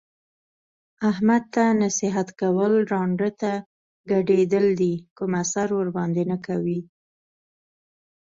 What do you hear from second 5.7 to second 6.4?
ورباندې نه